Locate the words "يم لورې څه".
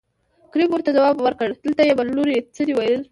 1.89-2.61